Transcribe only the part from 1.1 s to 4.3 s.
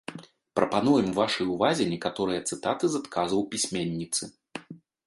вашай увазе некаторыя цытаты з адказаў пісьменніцы.